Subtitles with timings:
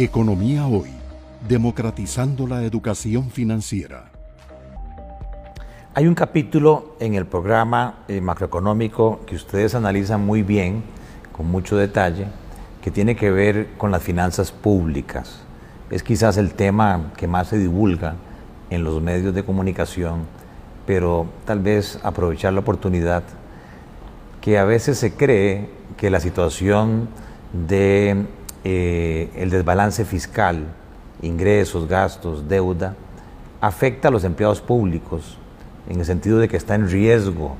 [0.00, 0.90] Economía Hoy,
[1.48, 4.12] democratizando la educación financiera.
[5.92, 10.84] Hay un capítulo en el programa eh, macroeconómico que ustedes analizan muy bien,
[11.32, 12.28] con mucho detalle,
[12.80, 15.40] que tiene que ver con las finanzas públicas.
[15.90, 18.14] Es quizás el tema que más se divulga
[18.70, 20.26] en los medios de comunicación,
[20.86, 23.24] pero tal vez aprovechar la oportunidad
[24.42, 27.08] que a veces se cree que la situación
[27.52, 28.28] de
[28.64, 30.66] eh, el desbalance fiscal,
[31.22, 32.94] ingresos, gastos, deuda,
[33.60, 35.38] afecta a los empleados públicos
[35.88, 37.56] en el sentido de que está en riesgo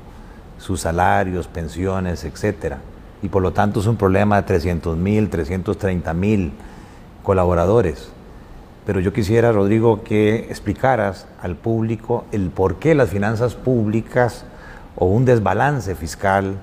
[0.57, 2.75] sus salarios, pensiones, etc.
[3.21, 6.51] Y por lo tanto es un problema de 300 mil, 330 mil
[7.23, 8.09] colaboradores.
[8.85, 14.45] Pero yo quisiera, Rodrigo, que explicaras al público el por qué las finanzas públicas
[14.95, 16.59] o un desbalance fiscal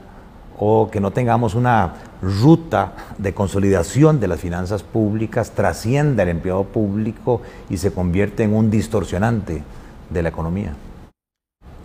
[0.59, 6.65] o que no tengamos una ruta de consolidación de las finanzas públicas trascienda el empleado
[6.65, 9.63] público y se convierte en un distorsionante
[10.11, 10.75] de la economía.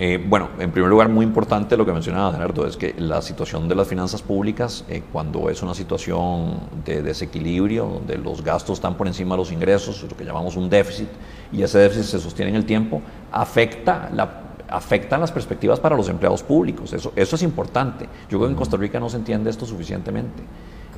[0.03, 3.69] Eh, bueno, en primer lugar, muy importante lo que mencionaba Gerardo, es que la situación
[3.69, 8.95] de las finanzas públicas, eh, cuando es una situación de desequilibrio, donde los gastos están
[8.95, 11.07] por encima de los ingresos, lo que llamamos un déficit,
[11.51, 12.99] y ese déficit se sostiene en el tiempo,
[13.31, 14.40] afecta la
[14.71, 16.93] afectan las perspectivas para los empleados públicos.
[16.93, 18.05] Eso, eso es importante.
[18.29, 20.41] Yo creo que en Costa Rica no se entiende esto suficientemente.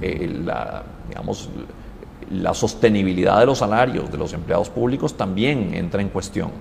[0.01, 1.49] Eh, la, digamos,
[2.31, 6.51] la sostenibilidad de los salarios de los empleados públicos también entra en cuestión.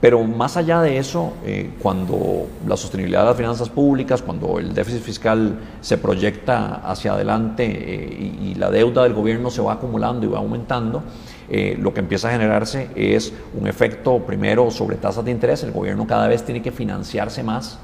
[0.00, 4.74] Pero más allá de eso, eh, cuando la sostenibilidad de las finanzas públicas, cuando el
[4.74, 10.26] déficit fiscal se proyecta hacia adelante eh, y, la deuda del gobierno se va acumulando
[10.26, 11.02] y va aumentando,
[11.48, 15.62] eh, lo que empieza a generarse es un efecto primero sobre tasas de interés.
[15.62, 17.78] El gobierno cada vez tiene que financiarse más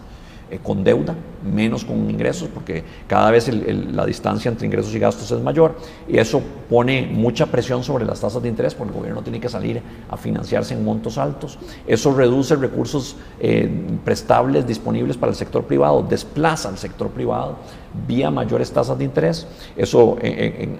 [0.53, 5.31] eh, con deuda, menos con ingresos, porque cada vez la distancia entre ingresos y gastos
[5.31, 9.23] es mayor y eso pone mucha presión sobre las tasas de interés, porque el gobierno
[9.23, 9.81] tiene que salir
[10.11, 11.59] a financiarse en montos altos.
[11.87, 13.67] Eso reduce recursos eh,
[14.05, 17.57] prestables disponibles para el sector privado, desplaza al sector privado
[18.07, 19.47] vía mayores tasas de interés.
[19.75, 20.19] Eso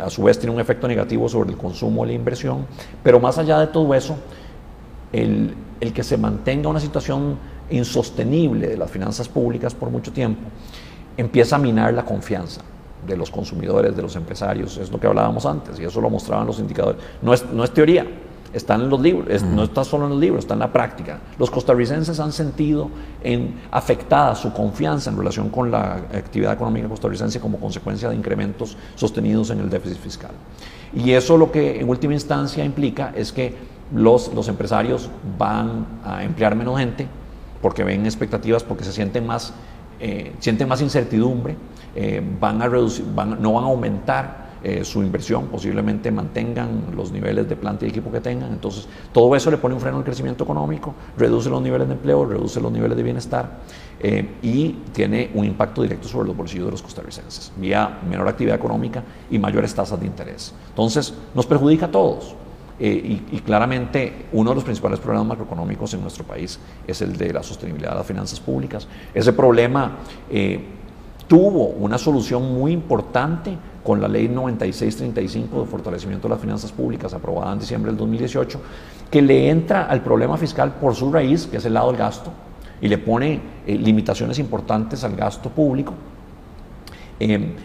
[0.01, 2.67] a su vez tiene un efecto negativo sobre el consumo y la inversión,
[3.03, 4.17] pero más allá de todo eso,
[5.15, 7.37] el, el que se mantenga una situación
[7.69, 10.43] insostenible de las finanzas públicas por mucho tiempo,
[11.17, 12.61] empieza a minar la confianza
[13.05, 16.47] de los consumidores, de los empresarios, es lo que hablábamos antes, y eso lo mostraban
[16.47, 17.03] los indicadores.
[17.21, 18.07] No es, no es teoría,
[18.53, 21.19] está en los libros, no está solo en los libros, está en la práctica.
[21.37, 22.89] Los costarricenses han sentido
[23.25, 28.77] en, afectada su confianza en relación con la actividad económica costarricense como consecuencia de incrementos
[28.95, 30.31] sostenidos en el déficit fiscal.
[30.95, 35.09] Y eso lo que en última instancia implica es que los, los empresarios
[35.39, 37.07] van a emplear menos gente,
[37.61, 39.55] porque ven expectativas, porque se sienten más,
[40.01, 41.57] eh, sienten más incertidumbre,
[41.95, 47.49] eh, van a reducir, no van a aumentar eh, su inversión, posiblemente mantengan los niveles
[47.49, 48.53] de planta y equipo que tengan.
[48.53, 52.25] Entonces, todo eso le pone un freno al crecimiento económico, reduce los niveles de empleo,
[52.25, 53.59] reduce los niveles de bienestar
[54.43, 59.01] y tiene un impacto directo sobre los bolsillos de los costarricenses, vía menor actividad económica
[59.31, 60.53] y mayores tasas de interés.
[60.71, 62.35] Entonces, nos perjudica a todos.
[62.81, 67.33] Eh, y, claramente uno de los principales problemas macroeconómicos en nuestro país es el de
[67.33, 68.89] la sostenibilidad de las finanzas públicas.
[69.13, 69.99] Ese problema
[70.31, 70.61] eh,
[71.29, 77.13] tuvo una solución muy importante con la ley 9635 de fortalecimiento de las finanzas públicas
[77.13, 78.61] aprobada en diciembre del 2018,
[79.11, 82.33] que le entra al problema fiscal por su raíz, que es el lado del gasto,
[82.81, 85.95] y le pone eh, limitaciones importantes al gasto público.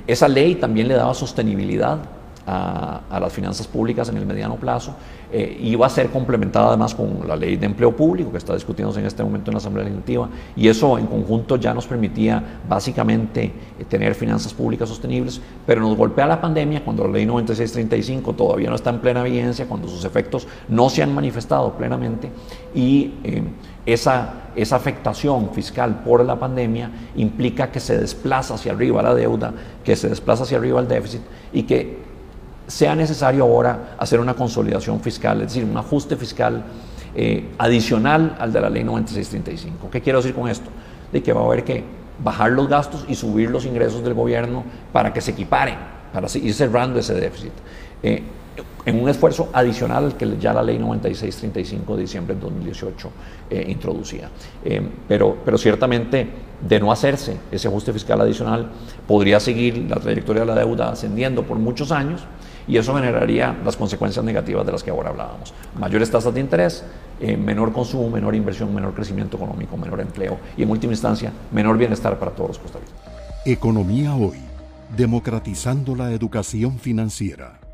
[0.05, 2.16] esa ley también le daba sostenibilidad
[2.47, 4.95] a, las finanzas públicas en el mediano plazo.
[5.29, 9.01] Eh, y a ser complementada además con la ley de empleo público que está discutiéndose
[9.01, 10.29] en este momento en la Asamblea Legislativa.
[10.55, 15.97] Y eso en conjunto ya nos permitía básicamente eh, tener finanzas públicas sostenibles, pero nos
[15.97, 20.05] golpea la pandemia cuando la ley 9635 todavía no está en plena vigencia, cuando sus
[20.05, 22.31] efectos no se han manifestado plenamente
[22.73, 23.43] y eh,
[23.85, 29.53] esa, esa afectación fiscal por la pandemia implica que se desplaza hacia arriba la deuda,
[29.83, 31.21] que se desplaza hacia arriba el déficit
[31.53, 32.07] y que
[32.67, 36.63] sea necesario ahora hacer una consolidación fiscal, es decir, un ajuste fiscal
[37.15, 39.89] eh, adicional al de la ley 9635.
[39.89, 40.69] ¿Qué quiero decir con esto?
[41.11, 41.83] De que va a haber que
[42.23, 45.77] bajar los gastos y subir los ingresos del gobierno para que se equiparen,
[46.11, 47.53] para ir cerrando ese déficit.
[48.03, 48.21] Eh,
[48.85, 53.11] en un esfuerzo adicional al que ya la ley 9635 de diciembre de 2018
[53.49, 54.29] eh, introducía.
[55.07, 56.27] pero, pero ciertamente,
[56.67, 58.69] de no hacerse ese ajuste fiscal adicional,
[59.07, 62.25] podría seguir la trayectoria de la deuda ascendiendo por muchos años
[62.67, 65.53] y eso generaría las consecuencias negativas de las que ahora hablábamos.
[65.79, 66.83] Mayores tasas de interés,
[67.19, 71.77] eh, menor consumo, menor inversión, menor crecimiento económico, menor empleo y en última instancia menor
[71.77, 73.07] bienestar para todos los costarricenses.
[73.45, 74.39] Economía hoy,
[74.95, 77.66] democratizando la educación financiera.